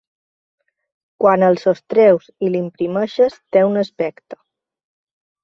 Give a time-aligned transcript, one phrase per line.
[1.23, 4.41] Quan el sostreus i l’imprimeixes té un aspecte.